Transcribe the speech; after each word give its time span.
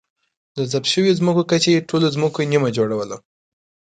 د 0.55 0.57
ضبط 0.71 0.85
شویو 0.93 1.17
ځمکو 1.19 1.41
کچې 1.51 1.85
ټولو 1.89 2.07
ځمکو 2.15 2.39
نییمه 2.51 2.69
جوړوله. 2.77 3.15